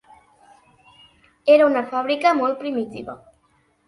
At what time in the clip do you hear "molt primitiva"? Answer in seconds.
2.39-3.15